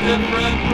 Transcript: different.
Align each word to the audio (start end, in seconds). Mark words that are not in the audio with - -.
different. 0.00 0.69